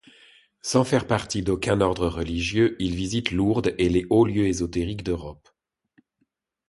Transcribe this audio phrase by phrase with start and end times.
[0.63, 5.47] Sans faire partie d'aucun ordre religieux, il visite Lourdes et les hauts-lieux ésotériques d'Europe.